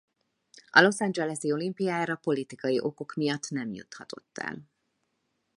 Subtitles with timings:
[0.71, 4.67] A Los Angeles-i olimpiára politikai okok miatt nem juthatott el.